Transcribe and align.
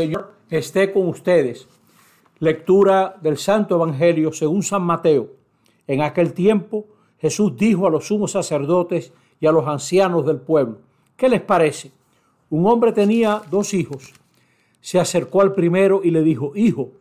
Señor 0.00 0.34
esté 0.48 0.92
con 0.92 1.08
ustedes. 1.08 1.66
Lectura 2.38 3.16
del 3.20 3.36
Santo 3.36 3.74
Evangelio 3.74 4.30
según 4.32 4.62
San 4.62 4.82
Mateo. 4.82 5.30
En 5.88 6.02
aquel 6.02 6.34
tiempo 6.34 6.86
Jesús 7.18 7.56
dijo 7.56 7.84
a 7.84 7.90
los 7.90 8.06
sumos 8.06 8.30
sacerdotes 8.30 9.12
y 9.40 9.48
a 9.48 9.50
los 9.50 9.66
ancianos 9.66 10.24
del 10.24 10.38
pueblo, 10.38 10.78
¿qué 11.16 11.28
les 11.28 11.40
parece? 11.40 11.90
Un 12.48 12.64
hombre 12.68 12.92
tenía 12.92 13.42
dos 13.50 13.74
hijos. 13.74 14.12
Se 14.80 15.00
acercó 15.00 15.40
al 15.40 15.52
primero 15.52 16.02
y 16.04 16.12
le 16.12 16.22
dijo, 16.22 16.52
Hijo, 16.54 16.92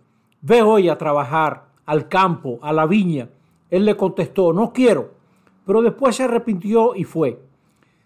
ve 0.42 0.64
hoy 0.64 0.90
a 0.90 0.98
trabajar 0.98 1.68
al 1.86 2.08
campo, 2.08 2.58
a 2.64 2.74
la 2.74 2.88
viña. 2.88 3.30
Él 3.70 3.86
le 3.86 3.96
contestó, 3.96 4.54
no 4.54 4.74
quiero, 4.74 5.12
pero 5.68 5.84
después 5.84 6.16
se 6.16 6.24
arrepintió 6.24 6.96
y 6.96 7.04
fue. 7.04 7.40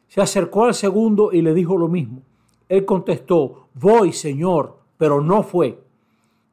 Se 0.09 0.19
acercó 0.19 0.65
al 0.65 0.73
segundo 0.73 1.31
y 1.31 1.41
le 1.41 1.53
dijo 1.53 1.77
lo 1.77 1.87
mismo. 1.87 2.23
Él 2.67 2.83
contestó, 2.83 3.67
voy, 3.73 4.11
Señor, 4.11 4.80
pero 5.01 5.19
no 5.19 5.41
fue. 5.41 5.79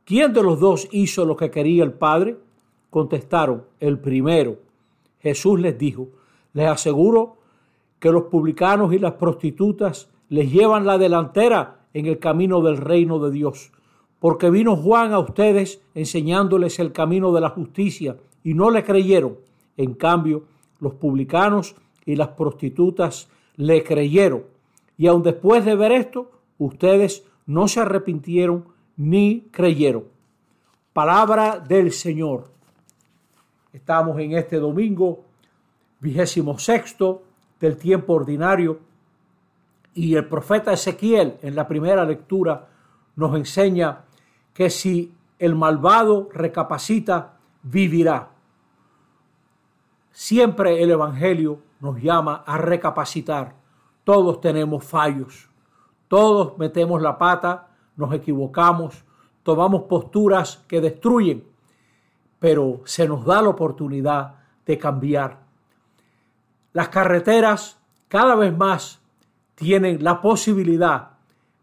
¿Quién 0.07 0.33
de 0.33 0.43
los 0.43 0.59
dos 0.59 0.89
hizo 0.91 1.27
lo 1.27 1.37
que 1.37 1.51
quería 1.51 1.85
el 1.85 1.93
Padre? 1.93 2.39
Contestaron, 2.89 3.65
el 3.79 3.99
primero. 3.99 4.57
Jesús 5.21 5.61
les 5.61 5.77
dijo, 5.77 6.09
les 6.55 6.67
aseguro 6.67 7.37
que 7.99 8.11
los 8.11 8.23
publicanos 8.23 8.95
y 8.95 8.99
las 8.99 9.13
prostitutas 9.13 10.09
les 10.31 10.51
llevan 10.51 10.87
la 10.87 10.97
delantera 10.97 11.81
en 11.93 12.07
el 12.07 12.19
camino 12.19 12.63
del 12.63 12.79
reino 12.79 13.19
de 13.19 13.33
Dios, 13.33 13.71
porque 14.19 14.49
vino 14.49 14.77
Juan 14.77 15.13
a 15.13 15.19
ustedes 15.19 15.83
enseñándoles 15.95 16.79
el 16.79 16.93
camino 16.93 17.35
de 17.35 17.43
la 17.43 17.51
justicia 17.51 18.17
y 18.43 18.55
no 18.55 18.71
le 18.71 18.83
creyeron. 18.83 19.37
En 19.77 19.93
cambio, 19.93 20.45
los 20.81 20.95
publicanos 20.95 21.77
y 22.07 22.17
las 22.17 22.29
prostitutas 22.29 23.29
le 23.57 23.85
creyeron. 23.85 24.45
Y 24.97 25.07
aun 25.07 25.23
después 25.23 25.67
de 25.67 25.77
ver 25.77 25.93
esto, 25.93 26.31
ustedes 26.57 27.27
no 27.49 27.67
se 27.67 27.81
arrepintieron 27.81 28.67
ni 28.97 29.49
creyeron. 29.51 30.05
Palabra 30.93 31.59
del 31.59 31.93
Señor. 31.93 32.51
Estamos 33.73 34.19
en 34.21 34.33
este 34.33 34.59
domingo 34.59 35.25
vigésimo 35.99 36.59
sexto 36.59 37.23
del 37.59 37.79
tiempo 37.79 38.13
ordinario 38.13 38.81
y 39.95 40.15
el 40.15 40.27
profeta 40.29 40.75
Ezequiel 40.75 41.39
en 41.41 41.57
la 41.57 41.67
primera 41.67 42.05
lectura 42.05 42.69
nos 43.17 43.35
enseña 43.35 44.05
que 44.53 44.69
si 44.69 45.15
el 45.39 45.55
malvado 45.55 46.29
recapacita, 46.35 47.39
vivirá. 47.63 48.29
Siempre 50.13 50.83
el 50.83 50.91
Evangelio 50.91 51.61
nos 51.81 52.01
llama 52.01 52.45
a 52.47 52.59
recapacitar. 52.59 53.55
Todos 54.05 54.41
tenemos 54.41 54.85
fallos, 54.85 55.48
todos 56.09 56.59
metemos 56.59 57.01
la 57.03 57.19
pata, 57.19 57.69
nos 57.97 58.13
equivocamos, 58.15 59.05
tomamos 59.43 59.83
posturas 59.83 60.65
que 60.67 60.81
destruyen, 60.81 61.45
pero 62.39 62.81
se 62.85 63.07
nos 63.07 63.25
da 63.25 63.43
la 63.43 63.51
oportunidad 63.51 64.35
de 64.65 64.79
cambiar. 64.79 65.39
Las 66.73 66.89
carreteras 66.89 67.79
cada 68.09 68.35
vez 68.35 68.57
más 68.57 69.01
tienen 69.55 70.03
la 70.03 70.21
posibilidad 70.21 71.11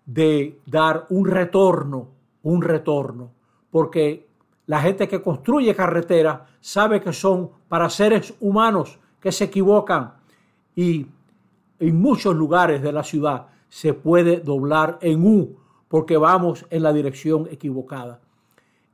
de 0.05 0.59
dar 0.65 1.05
un 1.09 1.25
retorno, 1.25 2.09
un 2.43 2.61
retorno, 2.61 3.31
porque 3.71 4.27
la 4.67 4.81
gente 4.81 5.07
que 5.07 5.21
construye 5.21 5.75
carreteras 5.75 6.41
sabe 6.59 7.01
que 7.01 7.13
son 7.13 7.49
para 7.67 7.89
seres 7.89 8.33
humanos 8.39 8.99
que 9.19 9.31
se 9.31 9.45
equivocan 9.45 10.13
y 10.75 11.07
en 11.79 12.01
muchos 12.01 12.35
lugares 12.35 12.81
de 12.81 12.91
la 12.91 13.03
ciudad 13.03 13.47
se 13.75 13.93
puede 13.93 14.39
doblar 14.39 14.99
en 15.01 15.27
U 15.27 15.57
porque 15.89 16.15
vamos 16.15 16.65
en 16.69 16.81
la 16.81 16.93
dirección 16.93 17.49
equivocada. 17.51 18.21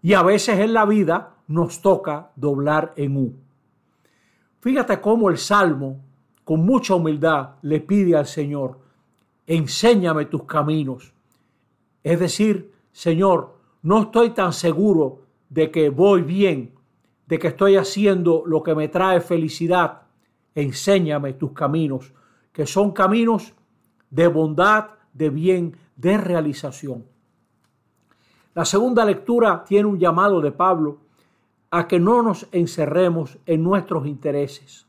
Y 0.02 0.14
a 0.14 0.24
veces 0.24 0.58
en 0.58 0.74
la 0.74 0.86
vida 0.88 1.36
nos 1.48 1.84
toca 1.84 2.32
doblar 2.36 2.92
en 2.96 3.16
U. 3.16 3.36
Fíjate 4.59 5.00
cómo 5.00 5.30
el 5.30 5.38
Salmo, 5.38 6.02
con 6.44 6.66
mucha 6.66 6.96
humildad, 6.96 7.58
le 7.62 7.81
pide 7.81 8.16
al 8.16 8.25
Señor, 8.25 8.80
enséñame 9.46 10.25
tus 10.25 10.46
caminos. 10.46 11.13
Es 12.02 12.19
decir, 12.19 12.72
Señor, 12.92 13.59
no 13.84 14.02
estoy 14.02 14.31
tan 14.31 14.52
seguro 14.52 15.25
de 15.48 15.69
que 15.69 15.92
voy 15.92 16.24
bien, 16.24 16.74
de 17.28 17.38
que 17.38 17.50
estoy 17.50 17.75
haciendo 17.75 18.42
lo 18.48 18.63
que 18.63 18.74
me 18.74 18.88
trae 18.88 19.22
felicidad. 19.22 20.02
Enséñame 20.56 21.34
tus 21.34 21.52
caminos 21.52 22.16
que 22.52 22.66
son 22.66 22.92
caminos 22.94 23.53
de 24.12 24.28
bondad, 24.28 24.92
de 25.14 25.30
bien, 25.30 25.78
de 25.96 26.18
realización. 26.18 27.06
La 28.54 28.66
segunda 28.66 29.06
lectura 29.06 29.64
tiene 29.64 29.88
un 29.88 29.98
llamado 29.98 30.42
de 30.42 30.52
Pablo 30.52 31.00
a 31.72 31.88
que 31.88 32.00
no 32.00 32.22
nos 32.22 32.48
encerremos 32.52 33.40
en 33.46 33.64
nuestros 33.64 34.06
intereses. 34.06 34.86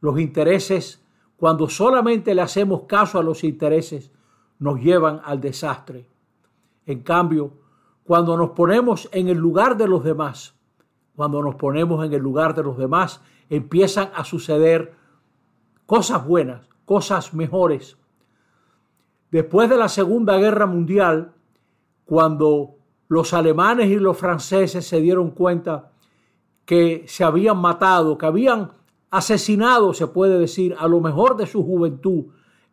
Los 0.00 0.20
intereses, 0.20 1.02
cuando 1.36 1.68
solamente 1.68 2.34
le 2.34 2.42
hacemos 2.42 2.82
caso 2.82 3.18
a 3.18 3.22
los 3.22 3.42
intereses, 3.42 4.12
nos 4.58 4.80
llevan 4.80 5.20
al 5.24 5.40
desastre. 5.40 6.06
En 6.84 7.00
cambio, 7.00 7.54
cuando 8.04 8.36
nos 8.36 8.50
ponemos 8.50 9.08
en 9.12 9.28
el 9.28 9.38
lugar 9.38 9.78
de 9.78 9.88
los 9.88 10.04
demás, 10.04 10.54
cuando 11.16 11.42
nos 11.42 11.54
ponemos 11.54 12.04
en 12.04 12.12
el 12.12 12.20
lugar 12.20 12.54
de 12.54 12.62
los 12.62 12.76
demás, 12.76 13.22
empiezan 13.48 14.10
a 14.14 14.24
suceder 14.24 14.94
cosas 15.86 16.26
buenas, 16.26 16.68
cosas 16.84 17.32
mejores. 17.32 17.96
Después 19.34 19.68
de 19.68 19.76
la 19.76 19.88
Segunda 19.88 20.38
Guerra 20.38 20.64
Mundial, 20.64 21.32
cuando 22.04 22.76
los 23.08 23.34
alemanes 23.34 23.88
y 23.88 23.96
los 23.96 24.16
franceses 24.16 24.86
se 24.86 25.00
dieron 25.00 25.32
cuenta 25.32 25.90
que 26.64 27.02
se 27.08 27.24
habían 27.24 27.58
matado, 27.58 28.16
que 28.16 28.26
habían 28.26 28.70
asesinado, 29.10 29.92
se 29.92 30.06
puede 30.06 30.38
decir, 30.38 30.76
a 30.78 30.86
lo 30.86 31.00
mejor 31.00 31.36
de 31.36 31.48
su 31.48 31.64
juventud 31.64 32.26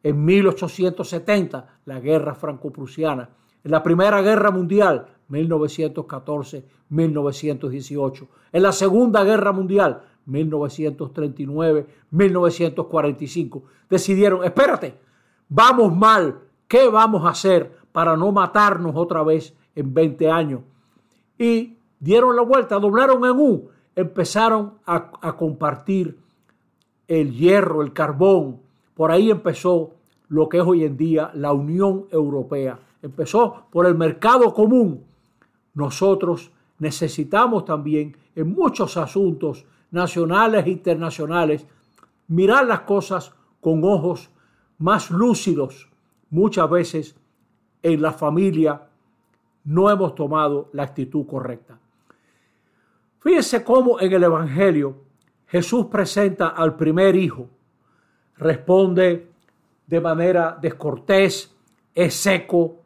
en 0.04 0.24
1870, 0.24 1.80
la 1.86 2.00
guerra 2.00 2.36
franco-prusiana, 2.36 3.32
en 3.64 3.72
la 3.72 3.82
Primera 3.82 4.22
Guerra 4.22 4.52
Mundial, 4.52 5.08
1914-1918, 5.32 8.28
en 8.52 8.62
la 8.62 8.72
Segunda 8.72 9.24
Guerra 9.24 9.52
Mundial, 9.52 10.04
1939, 10.28 11.88
1945, 12.12 13.64
decidieron, 13.90 14.44
espérate, 14.44 14.94
vamos 15.50 15.96
mal, 15.96 16.51
¿qué 16.72 16.88
vamos 16.88 17.26
a 17.26 17.32
hacer 17.32 17.70
para 17.92 18.16
no 18.16 18.32
matarnos 18.32 18.96
otra 18.96 19.24
vez 19.24 19.54
en 19.76 19.94
20 19.94 20.32
años? 20.32 20.62
Y 21.38 21.76
dieron 22.00 22.34
la 22.34 22.44
vuelta, 22.44 22.80
doblaron 22.80 23.26
en 23.26 23.38
U, 23.38 23.70
empezaron 23.94 24.76
a, 24.86 25.12
a 25.22 25.36
compartir 25.36 26.18
el 27.10 27.34
hierro, 27.34 27.82
el 27.82 27.92
carbón. 27.92 28.62
Por 28.96 29.12
ahí 29.12 29.30
empezó 29.30 29.96
lo 30.30 30.48
que 30.48 30.60
es 30.60 30.64
hoy 30.64 30.86
en 30.86 30.96
día 30.96 31.30
la 31.34 31.52
Unión 31.52 32.06
Europea. 32.10 32.80
Empezó 33.02 33.66
por 33.70 33.86
el 33.86 33.96
mercado 33.96 34.54
común. 34.54 35.04
Nosotros 35.74 36.52
necesitamos 36.80 37.66
también 37.66 38.16
en 38.34 38.54
muchos 38.54 38.96
asuntos 38.96 39.66
nacionales 39.92 40.66
e 40.66 40.70
internacionales, 40.70 41.68
mirar 42.30 42.66
las 42.66 42.82
cosas 42.82 43.34
con 43.60 43.84
ojos 43.84 44.30
más 44.78 45.12
lúcidos. 45.12 45.91
Muchas 46.32 46.70
veces 46.70 47.16
en 47.84 48.02
la 48.02 48.12
familia 48.12 48.88
no 49.66 49.90
hemos 49.90 50.16
tomado 50.16 50.70
la 50.74 50.84
actitud 50.84 51.26
correcta. 51.28 51.78
Fíjense 53.20 53.64
cómo 53.64 54.00
en 54.00 54.12
el 54.12 54.24
Evangelio 54.24 54.96
Jesús 55.46 55.86
presenta 55.88 56.48
al 56.48 56.76
primer 56.76 57.16
hijo, 57.16 57.48
responde 58.38 59.30
de 59.86 60.02
manera 60.02 60.58
descortés, 60.60 61.56
es 61.94 62.16
seco, 62.16 62.78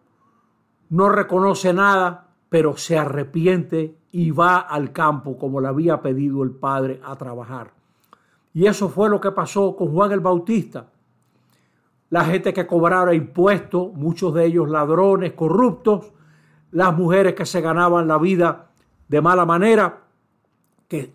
no 0.89 1.09
reconoce 1.09 1.73
nada, 1.73 2.28
pero 2.50 2.75
se 2.75 2.97
arrepiente 2.97 3.96
y 4.11 4.31
va 4.31 4.58
al 4.58 4.91
campo 4.91 5.37
como 5.37 5.61
le 5.61 5.67
había 5.67 6.02
pedido 6.02 6.43
el 6.43 6.52
Padre 6.52 6.99
a 7.03 7.16
trabajar. 7.16 7.72
Y 8.53 8.66
eso 8.66 8.90
fue 8.90 9.09
lo 9.09 9.19
que 9.22 9.31
pasó 9.31 9.75
con 9.75 9.91
Juan 9.93 10.11
el 10.11 10.22
Bautista. 10.22 10.87
La 12.09 12.23
gente 12.25 12.53
que 12.53 12.67
cobraba 12.67 13.13
impuestos, 13.13 13.93
muchos 13.93 14.34
de 14.34 14.46
ellos 14.46 14.69
ladrones, 14.69 15.34
corruptos, 15.34 16.11
las 16.72 16.96
mujeres 16.96 17.34
que 17.34 17.46
se 17.46 17.61
ganaban 17.61 18.07
la 18.07 18.17
vida 18.17 18.72
de 19.07 19.22
mala 19.22 19.46
manera, 19.46 20.03
que 20.87 21.13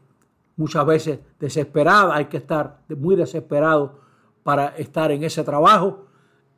muchas 0.57 0.85
veces 0.87 1.21
desesperadas, 1.39 2.15
hay 2.15 2.27
que 2.27 2.39
estar 2.39 2.81
muy 2.89 3.17
desesperado 3.17 4.01
para 4.43 4.69
estar 4.77 5.11
en 5.11 5.23
ese 5.23 5.45
trabajo, 5.45 6.07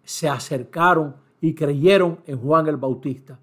se 0.02 0.29
acercaron 0.29 1.17
y 1.40 1.55
creyeron 1.55 2.20
en 2.26 2.38
Juan 2.38 2.67
el 2.69 2.76
Bautista. 2.76 3.38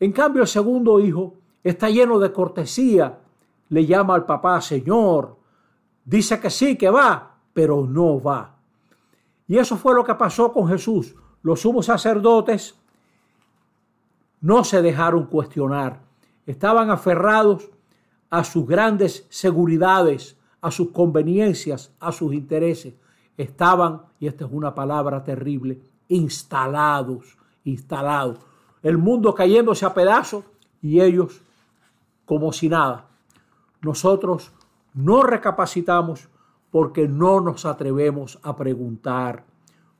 En 0.00 0.12
cambio, 0.12 0.42
el 0.42 0.48
segundo 0.48 1.00
hijo 1.00 1.34
está 1.62 1.88
lleno 1.90 2.18
de 2.18 2.32
cortesía, 2.32 3.18
le 3.68 3.86
llama 3.86 4.14
al 4.14 4.26
papá 4.26 4.60
Señor, 4.60 5.36
dice 6.04 6.40
que 6.40 6.50
sí, 6.50 6.76
que 6.76 6.90
va, 6.90 7.38
pero 7.52 7.86
no 7.86 8.20
va. 8.20 8.55
Y 9.48 9.58
eso 9.58 9.76
fue 9.76 9.94
lo 9.94 10.04
que 10.04 10.14
pasó 10.14 10.52
con 10.52 10.68
Jesús. 10.68 11.14
Los 11.42 11.60
sumos 11.60 11.86
sacerdotes 11.86 12.74
no 14.40 14.64
se 14.64 14.82
dejaron 14.82 15.26
cuestionar. 15.26 16.00
Estaban 16.46 16.90
aferrados 16.90 17.70
a 18.30 18.44
sus 18.44 18.66
grandes 18.66 19.26
seguridades, 19.28 20.36
a 20.60 20.70
sus 20.70 20.90
conveniencias, 20.90 21.92
a 22.00 22.12
sus 22.12 22.34
intereses. 22.34 22.94
Estaban, 23.36 24.02
y 24.18 24.26
esta 24.26 24.44
es 24.44 24.50
una 24.52 24.74
palabra 24.74 25.22
terrible, 25.22 25.80
instalados, 26.08 27.36
instalados. 27.64 28.38
El 28.82 28.98
mundo 28.98 29.34
cayéndose 29.34 29.84
a 29.84 29.94
pedazos 29.94 30.44
y 30.82 31.00
ellos 31.00 31.42
como 32.24 32.52
si 32.52 32.68
nada. 32.68 33.06
Nosotros 33.82 34.52
no 34.94 35.22
recapacitamos 35.22 36.28
porque 36.70 37.08
no 37.08 37.40
nos 37.40 37.64
atrevemos 37.64 38.38
a 38.42 38.56
preguntar, 38.56 39.44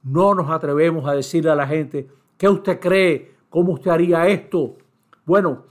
no 0.02 0.34
nos 0.34 0.50
atrevemos 0.50 1.08
a 1.08 1.12
decirle 1.12 1.50
a 1.50 1.56
la 1.56 1.66
gente, 1.66 2.08
¿qué 2.36 2.48
usted 2.48 2.78
cree? 2.80 3.34
¿Cómo 3.48 3.72
usted 3.72 3.90
haría 3.90 4.26
esto? 4.28 4.76
Bueno, 5.24 5.64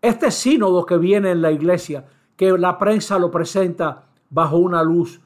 este 0.00 0.30
sínodo 0.30 0.86
que 0.86 0.96
viene 0.96 1.30
en 1.30 1.42
la 1.42 1.50
iglesia, 1.50 2.06
que 2.36 2.56
la 2.56 2.78
prensa 2.78 3.18
lo 3.18 3.30
presenta 3.30 4.04
bajo 4.30 4.58
una 4.58 4.82
luz 4.82 5.20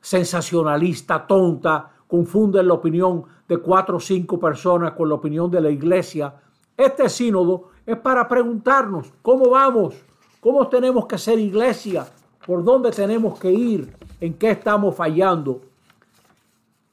sensacionalista, 0.00 1.26
tonta, 1.26 1.90
confunde 2.06 2.62
la 2.62 2.74
opinión 2.74 3.24
de 3.48 3.58
cuatro 3.58 3.96
o 3.96 4.00
cinco 4.00 4.38
personas 4.38 4.92
con 4.92 5.08
la 5.08 5.14
opinión 5.14 5.50
de 5.50 5.60
la 5.60 5.70
iglesia. 5.70 6.34
Este 6.76 7.08
sínodo 7.08 7.70
es 7.86 7.96
para 7.96 8.28
preguntarnos 8.28 9.12
cómo 9.22 9.50
vamos, 9.50 9.94
cómo 10.40 10.68
tenemos 10.68 11.06
que 11.06 11.18
ser 11.18 11.38
iglesia, 11.38 12.06
por 12.48 12.64
dónde 12.64 12.90
tenemos 12.92 13.38
que 13.38 13.52
ir, 13.52 13.94
en 14.22 14.32
qué 14.32 14.52
estamos 14.52 14.96
fallando. 14.96 15.60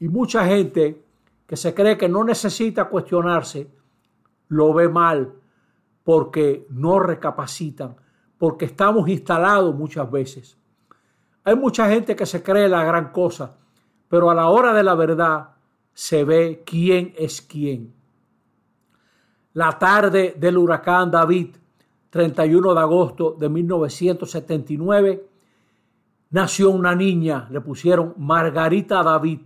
Y 0.01 0.09
mucha 0.09 0.45
gente 0.45 1.01
que 1.47 1.55
se 1.55 1.73
cree 1.73 1.97
que 1.97 2.09
no 2.09 2.25
necesita 2.25 2.89
cuestionarse, 2.89 3.71
lo 4.49 4.73
ve 4.73 4.89
mal 4.89 5.31
porque 6.03 6.67
no 6.71 6.99
recapacitan, 6.99 7.95
porque 8.37 8.65
estamos 8.65 9.07
instalados 9.07 9.73
muchas 9.73 10.11
veces. 10.11 10.57
Hay 11.45 11.55
mucha 11.55 11.87
gente 11.87 12.17
que 12.17 12.25
se 12.25 12.43
cree 12.43 12.67
la 12.67 12.83
gran 12.83 13.13
cosa, 13.13 13.55
pero 14.09 14.29
a 14.29 14.35
la 14.35 14.49
hora 14.49 14.73
de 14.73 14.83
la 14.83 14.95
verdad 14.95 15.51
se 15.93 16.25
ve 16.25 16.63
quién 16.65 17.13
es 17.17 17.41
quién. 17.41 17.93
La 19.53 19.79
tarde 19.79 20.35
del 20.37 20.57
huracán 20.57 21.09
David, 21.11 21.55
31 22.09 22.73
de 22.73 22.79
agosto 22.81 23.37
de 23.39 23.47
1979, 23.47 25.34
nació 26.35 26.69
una 26.69 26.93
niña, 26.93 27.47
le 27.49 27.61
pusieron 27.61 28.13
Margarita 28.17 29.01
David, 29.01 29.39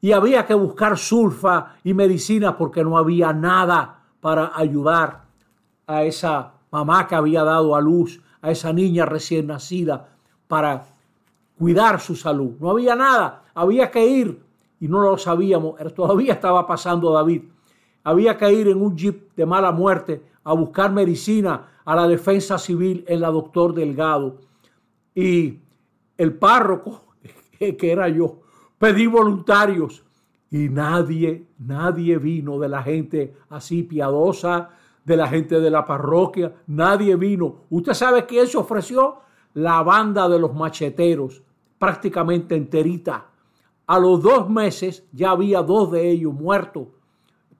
y 0.00 0.12
había 0.12 0.46
que 0.46 0.54
buscar 0.54 0.96
sulfa 0.96 1.74
y 1.82 1.92
medicina 1.92 2.56
porque 2.56 2.84
no 2.84 2.96
había 2.96 3.32
nada 3.32 4.04
para 4.20 4.52
ayudar 4.54 5.24
a 5.88 6.04
esa 6.04 6.52
mamá 6.70 7.08
que 7.08 7.16
había 7.16 7.42
dado 7.42 7.74
a 7.74 7.80
luz, 7.80 8.22
a 8.40 8.52
esa 8.52 8.72
niña 8.72 9.06
recién 9.06 9.48
nacida, 9.48 10.10
para 10.46 10.86
cuidar 11.58 11.98
su 11.98 12.14
salud. 12.14 12.52
No 12.60 12.70
había 12.70 12.94
nada, 12.94 13.42
había 13.52 13.90
que 13.90 14.06
ir, 14.06 14.40
y 14.78 14.86
no 14.86 15.00
lo 15.00 15.18
sabíamos, 15.18 15.74
todavía 15.96 16.34
estaba 16.34 16.64
pasando 16.64 17.12
David, 17.12 17.42
había 18.04 18.38
que 18.38 18.52
ir 18.52 18.68
en 18.68 18.80
un 18.80 18.96
jeep 18.96 19.34
de 19.34 19.44
mala 19.44 19.72
muerte 19.72 20.22
a 20.44 20.52
buscar 20.52 20.92
medicina 20.92 21.70
a 21.84 21.96
la 21.96 22.06
defensa 22.06 22.56
civil 22.56 23.04
en 23.08 23.20
la 23.20 23.32
doctor 23.32 23.74
Delgado. 23.74 24.36
Y 25.12 25.58
el 26.18 26.34
párroco, 26.34 27.04
que 27.58 27.90
era 27.90 28.08
yo, 28.08 28.40
pedí 28.78 29.06
voluntarios 29.06 30.04
y 30.50 30.68
nadie, 30.68 31.46
nadie 31.58 32.18
vino 32.18 32.58
de 32.58 32.68
la 32.68 32.82
gente 32.82 33.34
así 33.48 33.82
piadosa, 33.82 34.70
de 35.04 35.16
la 35.16 35.28
gente 35.28 35.60
de 35.60 35.70
la 35.70 35.86
parroquia, 35.86 36.52
nadie 36.66 37.16
vino. 37.16 37.62
¿Usted 37.70 37.94
sabe 37.94 38.26
quién 38.26 38.46
se 38.46 38.58
ofreció? 38.58 39.20
La 39.54 39.82
banda 39.82 40.28
de 40.28 40.38
los 40.38 40.54
macheteros, 40.54 41.42
prácticamente 41.78 42.54
enterita. 42.54 43.26
A 43.86 43.98
los 43.98 44.22
dos 44.22 44.50
meses 44.50 45.06
ya 45.12 45.30
había 45.30 45.62
dos 45.62 45.90
de 45.90 46.10
ellos 46.10 46.34
muertos 46.34 46.88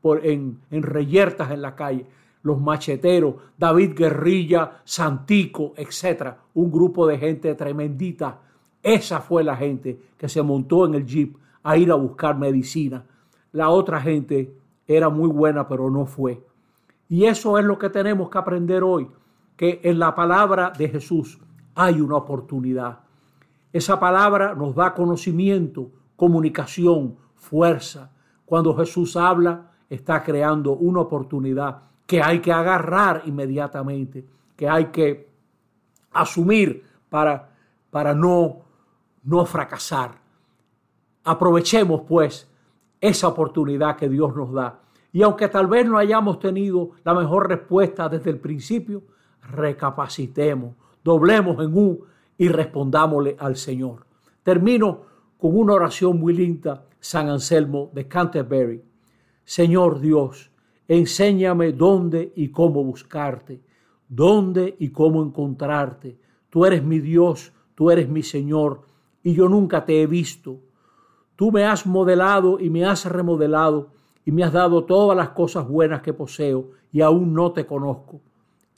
por, 0.02 0.26
en, 0.26 0.60
en 0.70 0.82
reyertas 0.82 1.50
en 1.50 1.62
la 1.62 1.74
calle. 1.74 2.06
Los 2.42 2.60
macheteros, 2.60 3.36
David 3.56 3.94
Guerrilla, 3.96 4.82
Santico, 4.84 5.72
etc. 5.76 6.34
Un 6.54 6.70
grupo 6.70 7.06
de 7.06 7.18
gente 7.18 7.54
tremendita 7.54 8.40
esa 8.82 9.20
fue 9.20 9.44
la 9.44 9.56
gente 9.56 10.00
que 10.16 10.28
se 10.28 10.42
montó 10.42 10.86
en 10.86 10.94
el 10.94 11.06
jeep 11.06 11.36
a 11.62 11.76
ir 11.76 11.90
a 11.90 11.96
buscar 11.96 12.38
medicina. 12.38 13.04
La 13.52 13.70
otra 13.70 14.00
gente 14.00 14.54
era 14.86 15.08
muy 15.08 15.28
buena, 15.28 15.68
pero 15.68 15.90
no 15.90 16.06
fue. 16.06 16.42
Y 17.08 17.24
eso 17.24 17.58
es 17.58 17.64
lo 17.64 17.78
que 17.78 17.90
tenemos 17.90 18.30
que 18.30 18.38
aprender 18.38 18.82
hoy, 18.82 19.08
que 19.56 19.80
en 19.82 19.98
la 19.98 20.14
palabra 20.14 20.72
de 20.76 20.88
Jesús 20.88 21.38
hay 21.74 22.00
una 22.00 22.16
oportunidad. 22.16 23.00
Esa 23.72 23.98
palabra 23.98 24.54
nos 24.54 24.74
da 24.74 24.94
conocimiento, 24.94 25.90
comunicación, 26.16 27.16
fuerza. 27.34 28.10
Cuando 28.44 28.74
Jesús 28.76 29.16
habla, 29.16 29.70
está 29.88 30.22
creando 30.22 30.72
una 30.72 31.00
oportunidad 31.00 31.82
que 32.06 32.22
hay 32.22 32.40
que 32.40 32.52
agarrar 32.52 33.22
inmediatamente, 33.26 34.24
que 34.56 34.68
hay 34.68 34.86
que 34.86 35.28
asumir 36.12 36.84
para, 37.08 37.50
para 37.90 38.14
no 38.14 38.67
no 39.24 39.44
fracasar. 39.44 40.20
Aprovechemos 41.24 42.02
pues 42.08 42.48
esa 43.00 43.28
oportunidad 43.28 43.96
que 43.96 44.08
Dios 44.08 44.34
nos 44.34 44.52
da. 44.52 44.80
Y 45.12 45.22
aunque 45.22 45.48
tal 45.48 45.66
vez 45.66 45.86
no 45.86 45.98
hayamos 45.98 46.38
tenido 46.38 46.90
la 47.04 47.14
mejor 47.14 47.48
respuesta 47.48 48.08
desde 48.08 48.30
el 48.30 48.38
principio, 48.38 49.02
recapacitemos, 49.42 50.74
doblemos 51.02 51.64
en 51.64 51.76
un 51.76 52.00
y 52.36 52.48
respondámosle 52.48 53.36
al 53.38 53.56
Señor. 53.56 54.06
Termino 54.42 55.02
con 55.38 55.56
una 55.56 55.74
oración 55.74 56.18
muy 56.18 56.34
linda, 56.34 56.84
San 57.00 57.28
Anselmo 57.28 57.90
de 57.92 58.08
Canterbury. 58.08 58.82
Señor 59.44 60.00
Dios, 60.00 60.50
enséñame 60.86 61.72
dónde 61.72 62.32
y 62.36 62.48
cómo 62.48 62.82
buscarte, 62.84 63.60
dónde 64.08 64.76
y 64.78 64.90
cómo 64.90 65.22
encontrarte. 65.22 66.18
Tú 66.50 66.64
eres 66.64 66.82
mi 66.82 66.98
Dios, 66.98 67.52
tú 67.74 67.90
eres 67.90 68.08
mi 68.08 68.22
Señor 68.22 68.82
y 69.28 69.34
yo 69.34 69.46
nunca 69.46 69.84
te 69.84 70.00
he 70.00 70.06
visto. 70.06 70.58
Tú 71.36 71.52
me 71.52 71.66
has 71.66 71.84
modelado 71.84 72.58
y 72.58 72.70
me 72.70 72.86
has 72.86 73.04
remodelado 73.04 73.90
y 74.24 74.32
me 74.32 74.42
has 74.42 74.54
dado 74.54 74.84
todas 74.84 75.14
las 75.14 75.28
cosas 75.28 75.68
buenas 75.68 76.00
que 76.00 76.14
poseo 76.14 76.70
y 76.90 77.02
aún 77.02 77.34
no 77.34 77.52
te 77.52 77.66
conozco. 77.66 78.22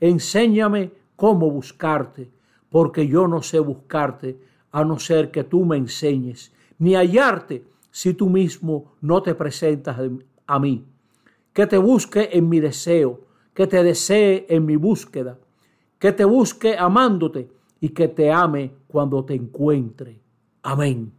Enséñame 0.00 0.90
cómo 1.14 1.48
buscarte, 1.52 2.32
porque 2.68 3.06
yo 3.06 3.28
no 3.28 3.42
sé 3.42 3.60
buscarte 3.60 4.40
a 4.72 4.84
no 4.84 4.98
ser 4.98 5.30
que 5.30 5.44
tú 5.44 5.64
me 5.64 5.76
enseñes, 5.76 6.52
ni 6.80 6.96
hallarte 6.96 7.62
si 7.92 8.14
tú 8.14 8.28
mismo 8.28 8.94
no 9.00 9.22
te 9.22 9.36
presentas 9.36 9.98
a 10.48 10.58
mí. 10.58 10.84
Que 11.52 11.68
te 11.68 11.78
busque 11.78 12.30
en 12.32 12.48
mi 12.48 12.58
deseo, 12.58 13.20
que 13.54 13.68
te 13.68 13.84
desee 13.84 14.46
en 14.48 14.66
mi 14.66 14.74
búsqueda, 14.74 15.38
que 16.00 16.10
te 16.10 16.24
busque 16.24 16.76
amándote 16.76 17.48
y 17.80 17.90
que 17.90 18.08
te 18.08 18.32
ame 18.32 18.72
cuando 18.88 19.24
te 19.24 19.34
encuentre. 19.34 20.18
Amén. 20.62 21.12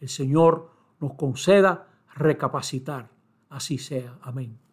El 0.00 0.08
Señor 0.08 0.70
nos 1.00 1.14
conceda 1.14 1.88
recapacitar. 2.14 3.10
Así 3.50 3.78
sea. 3.78 4.18
Amén. 4.22 4.63